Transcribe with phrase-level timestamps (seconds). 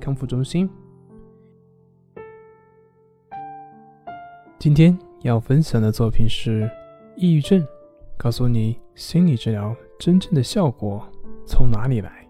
[0.00, 0.68] 康复中心。
[4.58, 6.62] 今天要分享的作品是
[7.16, 7.60] 《抑郁症》，
[8.16, 11.06] 告诉你心理治疗真正的效果
[11.46, 12.26] 从哪里来。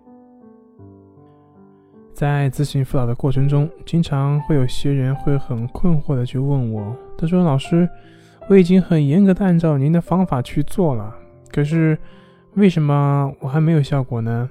[2.12, 7.88] 在咨询辅导的过程中，经常会有些人会很困惑的去问我，他说：“老师，
[8.48, 11.12] 我已经很严格的按照您的方法去做了，
[11.52, 11.98] 可是
[12.55, 14.48] 为什么我还没有效果呢？”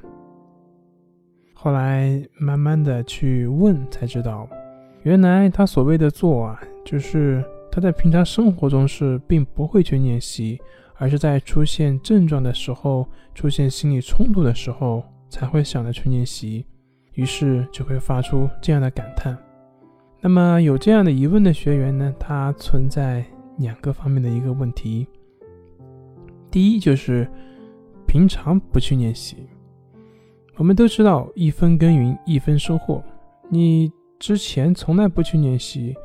[1.63, 4.45] 后来慢慢的去问，才知道，
[5.03, 10.59] 原来他所谓的做啊，就是他在平常生活中是并不会去练习，
[10.95, 16.65] 而是在出现症状的时候，出现心理冲突的时候，才会想着去练习，
[17.13, 19.37] 于是就会发出这样的感叹。
[20.19, 23.23] 那么有这样的疑问的学员呢，他存在
[23.59, 25.07] 两个方面的一个问题，
[26.51, 27.25] 第一就是
[28.05, 29.47] 平常不去练习。
[30.55, 33.03] 我们都知道，一分耕耘一分收获。
[33.49, 35.95] 你之前从来不去练习，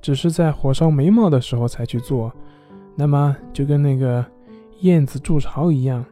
[0.00, 2.32] 只是在火烧眉毛的时候才去做，
[2.94, 4.24] 那么就跟那个
[4.80, 6.04] 燕子筑巢一样。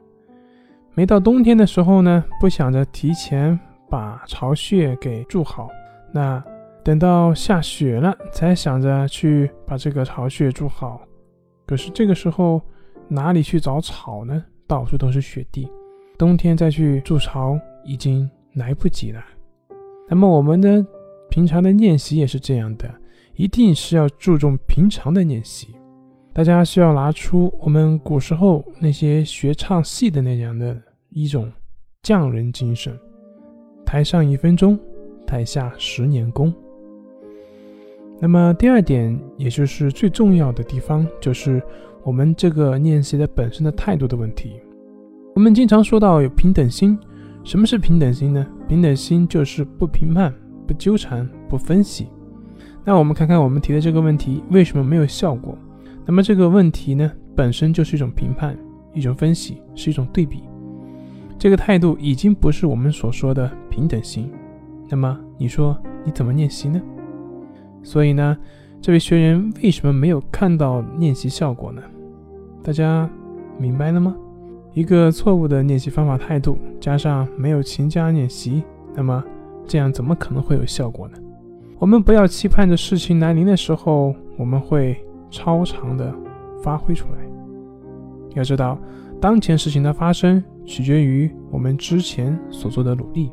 [0.94, 5.68] 没到冬天的时候呢，不想着提前把巢穴给筑好，
[6.12, 6.42] 那
[6.82, 11.00] 等到下雪了才想着去把这个巢穴筑好。
[11.64, 12.60] 可是这个时候
[13.08, 14.44] 哪里去找草呢？
[14.66, 15.68] 到处都是雪地，
[16.18, 17.56] 冬天再去筑巢。
[17.86, 19.22] 已经来不及了。
[20.08, 20.84] 那么我们的
[21.28, 22.88] 平常的练习也是这样的，
[23.34, 25.68] 一定是要注重平常的练习。
[26.32, 30.76] 大家需要拿出我们古时候那些学唱戏的那样的
[31.08, 31.50] 一种
[32.02, 32.96] 匠人精神，
[33.84, 34.78] 台上一分钟，
[35.26, 36.52] 台下十年功。
[38.20, 41.62] 那么第二点，也就是最重要的地方，就是
[42.04, 44.60] 我们这个练习的本身的态度的问题。
[45.34, 46.98] 我们经常说到有平等心。
[47.46, 48.44] 什么是平等心呢？
[48.66, 50.34] 平等心就是不评判、
[50.66, 52.08] 不纠缠、不分析。
[52.84, 55.56] 那我们看看我们提的这个问题为什么没有效果？
[56.04, 58.58] 那么这个问题呢，本身就是一种评判、
[58.92, 60.42] 一种分析，是一种对比。
[61.38, 64.28] 这个态度已经不是我们所说的平等心。
[64.88, 66.82] 那么你说你怎么练习呢？
[67.80, 68.36] 所以呢，
[68.80, 71.80] 这位学员为什么没有看到练习效果呢？
[72.64, 73.08] 大家
[73.56, 74.16] 明白了吗？
[74.76, 78.62] 一个错误的练习方法态度，加上没有勤加练习，
[78.94, 79.24] 那么
[79.66, 81.14] 这样怎么可能会有效果呢？
[81.78, 86.14] 我们不要期盼着事情来临的时候，我们会超常的
[86.62, 87.18] 发挥出来。
[88.34, 88.78] 要知道，
[89.18, 93.32] 当前事情的发生取决于我们之前所做的努力。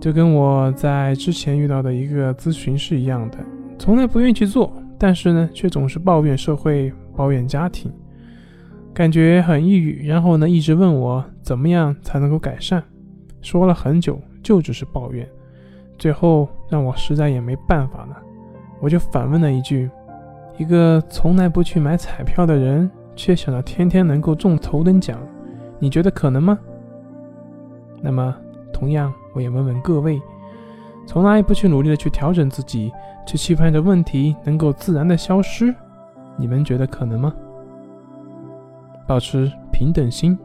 [0.00, 3.38] 就跟我在之前遇到的一个咨询是一样的，
[3.78, 7.92] 从来不愿意去做，但是呢，却总是抱怨社会，抱怨家庭。
[8.94, 12.82] 感觉很抑郁，然后呢，一直问我怎么样才能够改善，
[13.40, 15.26] 说了很久，就只是抱怨，
[15.98, 18.16] 最后让我实在也没办法了，
[18.80, 19.88] 我就反问了一句：
[20.58, 25.18] 一个从来不去买彩票的人，却想着天天能够中头等奖，
[25.78, 26.58] 你觉得可能吗？
[28.02, 28.36] 那么，
[28.74, 30.20] 同样，我也问问各位，
[31.06, 32.92] 从来不去努力的去调整自己，
[33.26, 35.74] 去期盼着问题能够自然的消失，
[36.36, 37.32] 你们觉得可能吗？
[39.12, 40.38] 保持平等心，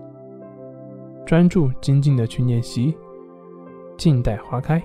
[1.25, 2.93] 专注精进的去练习，
[3.97, 4.83] 静待花开。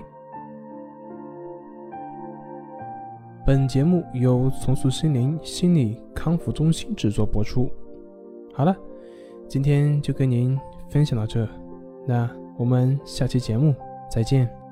[3.45, 7.69] 本节目由重塑心灵心理康复中心制作播出。
[8.53, 8.73] 好了，
[9.49, 10.57] 今天就跟您
[10.87, 11.45] 分享到这，
[12.07, 13.75] 那我们下期节目
[14.09, 14.62] 再见。